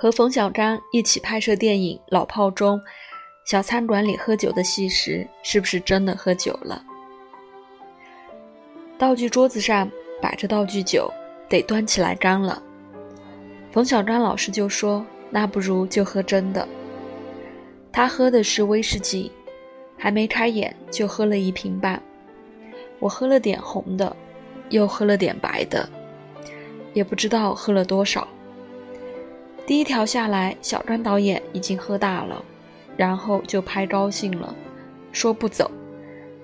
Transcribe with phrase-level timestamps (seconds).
[0.00, 2.80] 和冯小刚一起拍摄电影《老炮》中，
[3.44, 6.80] 小餐馆里喝酒的戏时，是不是真的喝酒了？
[8.96, 9.90] 道具桌子上
[10.22, 11.12] 摆着道具酒，
[11.48, 12.62] 得端起来干了。
[13.72, 16.68] 冯小刚老师就说：“那不如就喝真的。”
[17.90, 19.32] 他喝的是威士忌，
[19.96, 22.00] 还没开眼就喝了一瓶半。
[23.00, 24.14] 我喝了点红的，
[24.70, 25.90] 又喝了点白的，
[26.94, 28.28] 也不知道喝了多少。
[29.68, 32.42] 第一条下来，小张导演已经喝大了，
[32.96, 34.56] 然后就拍高兴了，
[35.12, 35.70] 说不走。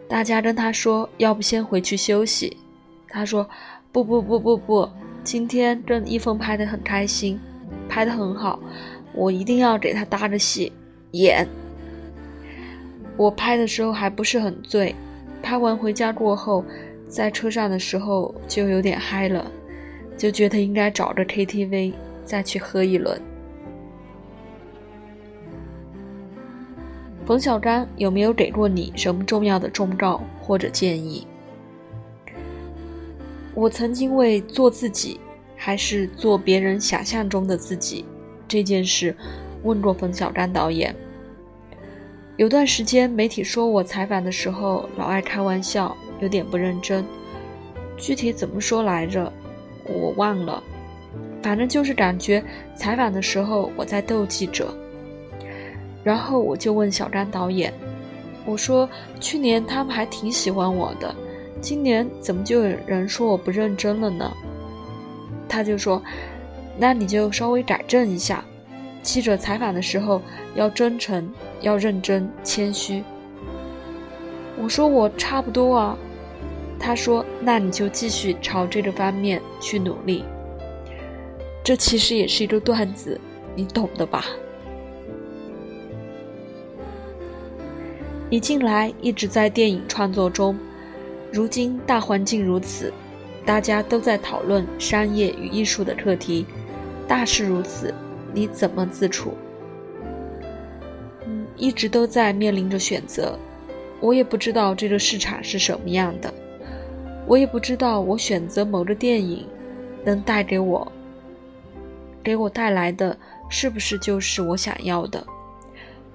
[0.06, 2.54] 大家跟他说，要不先回去休息。
[3.08, 3.48] 他说
[3.90, 4.86] ：“不不不不不，
[5.22, 7.40] 今天跟一峰拍的很开心，
[7.88, 8.60] 拍的很好，
[9.14, 10.70] 我一定要给他搭着戏
[11.12, 11.48] 演。”
[13.16, 14.94] 我拍的时候还不是很醉，
[15.42, 16.62] 拍完回家过后，
[17.08, 19.50] 在车上的时候就有点嗨了，
[20.14, 21.94] 就觉得应该找个 KTV。
[22.24, 23.20] 再去喝一轮。
[27.26, 31.26] 冯小刚有没有给过你什么重要的忠告或者建议？
[33.54, 35.20] 我曾经为做自己
[35.56, 38.04] 还是做别人想象中的自己
[38.48, 39.16] 这件事
[39.62, 40.94] 问过冯小刚导演。
[42.36, 47.04] 有段时间媒体说我采访的时候老爱开玩笑，有点不认真。
[47.96, 49.32] 具体怎么说来着，
[49.86, 50.62] 我忘了。
[51.44, 52.42] 反正就是感觉
[52.74, 54.74] 采访的时候我在逗记者，
[56.02, 57.70] 然后我就问小张导演，
[58.46, 58.88] 我说
[59.20, 61.14] 去年他们还挺喜欢我的，
[61.60, 64.32] 今年怎么就有人说我不认真了呢？
[65.46, 66.02] 他就说，
[66.78, 68.42] 那你就稍微改正一下，
[69.02, 70.22] 记者采访的时候
[70.54, 73.04] 要真诚、要认真、谦虚。
[74.56, 75.98] 我说我差不多啊，
[76.80, 80.24] 他说那你就继续朝这个方面去努力。
[81.64, 83.18] 这其实也是一个段子，
[83.56, 84.26] 你懂的吧？
[88.28, 90.58] 你近来一直在电影创作中，
[91.32, 92.92] 如今大环境如此，
[93.46, 96.44] 大家都在讨论商业与艺术的课题，
[97.08, 97.94] 大势如此，
[98.34, 99.32] 你怎么自处？
[101.26, 103.38] 嗯，一直都在面临着选择，
[104.00, 106.30] 我也不知道这个市场是什么样的，
[107.26, 109.46] 我也不知道我选择某个电影
[110.04, 110.92] 能带给我。
[112.24, 113.16] 给我带来的
[113.50, 115.24] 是不是就是我想要的，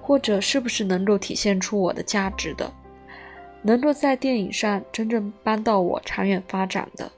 [0.02, 2.70] 或者是不是能够体现出我的价值的，
[3.62, 7.10] 能够在电影上真正帮到我长远发展的？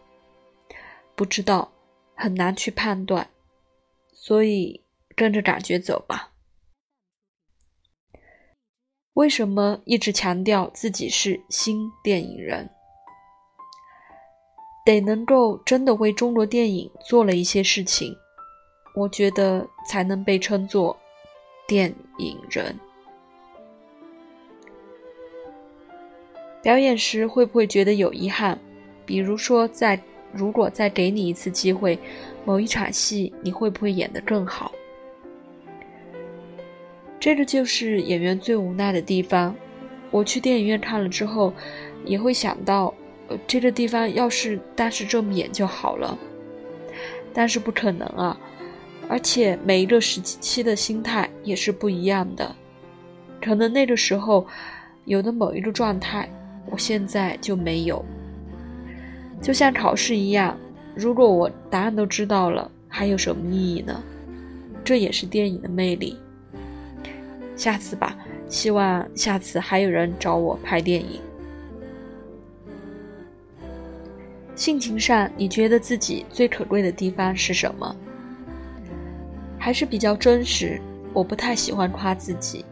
[1.17, 1.73] 不知道，
[2.15, 3.29] 很难去判断，
[4.13, 4.83] 所以
[5.17, 6.31] 跟着感觉走吧。
[9.15, 12.71] 为什么一直强调自己是新电影人？
[14.85, 18.17] 得能够真的为中国电影做了一些事情。
[18.95, 20.97] 我觉得才能被称作
[21.67, 22.79] 电影人。
[26.63, 28.59] 表演时会不会觉得有遗憾？
[29.05, 30.01] 比如说，在
[30.33, 31.99] 如果再给你一次机会，
[32.45, 34.71] 某一场戏你会不会演得更好？
[37.19, 39.55] 这个就是演员最无奈的地方。
[40.11, 41.53] 我去电影院看了之后，
[42.05, 42.95] 也会想到，
[43.29, 46.17] 呃，这个地方要是当时这么演就好了，
[47.33, 48.39] 但是不可能啊。
[49.13, 52.57] 而且每一个时期的心态也是不一样的，
[53.43, 54.47] 可能那个时候
[55.05, 56.27] 有的某一个状态，
[56.71, 58.03] 我现在就没有。
[59.43, 60.59] 就像考试一样，
[60.95, 64.03] 如果我答案都知道了，还有什么意义呢？
[64.83, 66.19] 这也是电影的魅力。
[67.55, 68.17] 下次吧，
[68.49, 71.21] 希望下次还有人找我拍电影。
[74.57, 77.95] 性情上，你觉得自己最可贵的地方是什么？
[79.63, 82.65] 还是比较真实，我不太喜欢夸自己。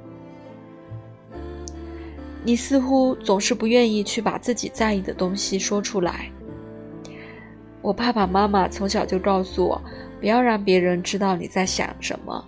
[2.43, 6.29] 你似乎总是不愿意去把自己在意的东西说出来。
[7.81, 9.81] 我爸爸妈妈从小就告诉我，
[10.19, 12.45] 不要让别人知道你在想什么，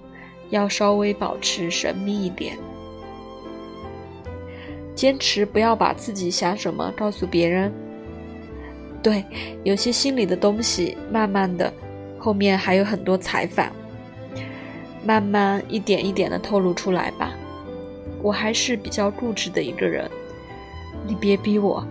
[0.51, 2.59] 要稍微保持神秘一点，
[4.93, 7.73] 坚持不要把自己想什么告诉别人。
[9.01, 9.25] 对，
[9.63, 11.73] 有些心里的东西，慢慢的，
[12.19, 13.73] 后面还有很多采访。
[15.05, 17.33] 慢慢一点一点的透露出来吧，
[18.23, 20.11] 我还是比较固执的一个人，
[21.07, 21.85] 你别逼我。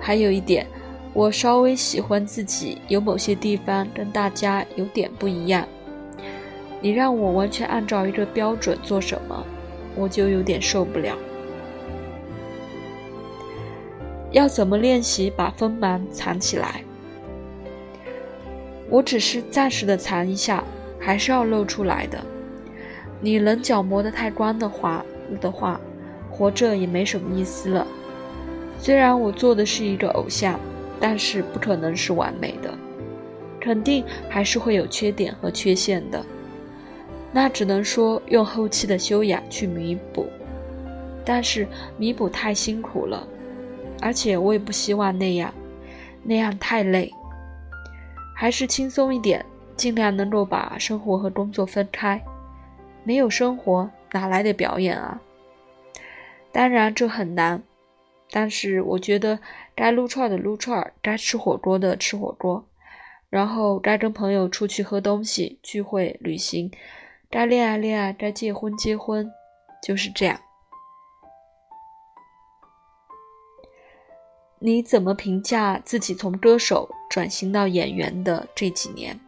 [0.00, 0.66] 还有一点，
[1.12, 5.66] 我稍微喜欢自己有某些地方跟大家有点不一样。
[6.80, 9.46] 你让我完全按照一个标准做什么，
[9.94, 11.16] 我就有点受不了。
[14.32, 16.82] 要怎么练习把锋芒藏起来？
[18.88, 20.64] 我只是暂时的藏一下。
[21.02, 22.24] 还是要露出来的。
[23.20, 25.04] 你棱角磨得太光的话
[25.40, 25.80] 的话，
[26.30, 27.86] 活着也没什么意思了。
[28.78, 30.58] 虽然我做的是一个偶像，
[31.00, 32.72] 但是不可能是完美的，
[33.60, 36.24] 肯定还是会有缺点和缺陷的。
[37.32, 40.26] 那只能说用后期的修养去弥补，
[41.24, 41.66] 但是
[41.96, 43.26] 弥补太辛苦了，
[44.00, 45.52] 而且我也不希望那样，
[46.22, 47.12] 那样太累。
[48.34, 49.44] 还是轻松一点，
[49.82, 52.22] 尽量能够把生活和工作分开。
[53.02, 55.20] 没有生活，哪来的表演啊？
[56.52, 57.60] 当然这很难。
[58.30, 59.40] 但是我觉得
[59.74, 62.64] 该撸串的撸串，该吃火锅的吃火锅，
[63.28, 66.70] 然后该跟朋友出去喝东西、聚会、旅行，
[67.28, 69.28] 该恋爱恋爱，该结婚结婚，
[69.82, 70.38] 就是这样。
[74.60, 79.18] 你怎么评价自己从歌手转型到演员的这几年？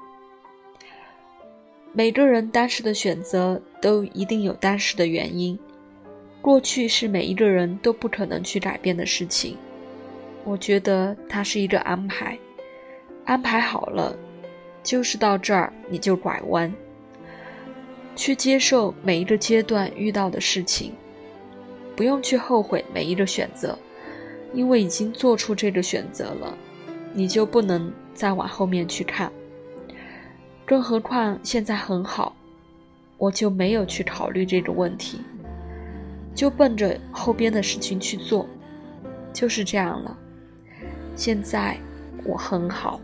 [1.97, 5.57] 每个人当时的选择都一定有当时的原因。
[6.43, 9.57] 过去是每一个人都不可能去改变的事情，
[10.43, 12.37] 我觉得它是一个安排，
[13.25, 14.19] 安排好了，
[14.83, 16.75] 就是到这儿你就拐弯，
[18.17, 20.93] 去接受每一个阶段遇到的事情，
[21.95, 23.79] 不用去后悔每一个选择，
[24.53, 26.59] 因为已经做出这个选择了，
[27.15, 29.31] 你就不能再往后面去看。
[30.67, 32.35] 更何况现在很好，
[33.19, 35.21] 我就没有去考虑这个问题。
[36.35, 38.47] 就奔着后边的事情去做，
[39.33, 40.19] 就是这样了。
[41.15, 41.77] 现在
[42.25, 43.01] 我很好。